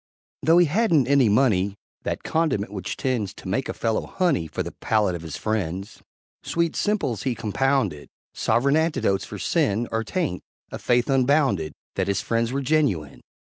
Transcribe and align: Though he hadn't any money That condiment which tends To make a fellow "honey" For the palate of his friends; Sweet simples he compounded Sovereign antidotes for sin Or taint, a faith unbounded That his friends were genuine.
Though 0.41 0.57
he 0.57 0.65
hadn't 0.65 1.05
any 1.05 1.29
money 1.29 1.75
That 2.05 2.23
condiment 2.23 2.73
which 2.73 2.97
tends 2.97 3.35
To 3.35 3.47
make 3.47 3.69
a 3.69 3.73
fellow 3.75 4.07
"honey" 4.07 4.47
For 4.47 4.63
the 4.63 4.71
palate 4.71 5.13
of 5.13 5.21
his 5.21 5.37
friends; 5.37 6.01
Sweet 6.41 6.75
simples 6.75 7.21
he 7.21 7.35
compounded 7.35 8.09
Sovereign 8.33 8.77
antidotes 8.77 9.25
for 9.25 9.37
sin 9.37 9.87
Or 9.91 10.03
taint, 10.03 10.41
a 10.71 10.79
faith 10.79 11.07
unbounded 11.07 11.73
That 11.97 12.07
his 12.07 12.19
friends 12.19 12.51
were 12.51 12.61
genuine. 12.61 13.21